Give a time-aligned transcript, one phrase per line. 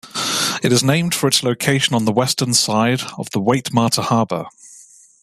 [0.63, 4.45] It is named for its location on the western side of the Waitemata Harbour.